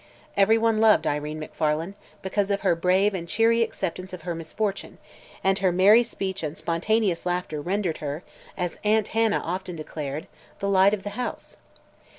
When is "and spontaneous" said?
6.41-7.23